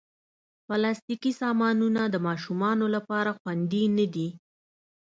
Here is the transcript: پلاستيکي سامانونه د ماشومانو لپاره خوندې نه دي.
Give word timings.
پلاستيکي 0.67 1.31
سامانونه 1.41 2.01
د 2.09 2.15
ماشومانو 2.27 2.85
لپاره 2.95 3.31
خوندې 3.39 3.83
نه 3.97 4.05
دي. 4.13 4.29